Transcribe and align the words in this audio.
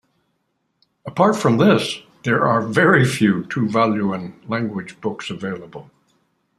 Apart 1.05 1.35
from 1.37 1.57
this, 1.57 2.01
there 2.23 2.43
are 2.43 2.63
very 2.63 3.05
few 3.05 3.43
Tuvaluan 3.43 4.33
language 4.49 4.99
books 4.99 5.29
available. 5.29 5.91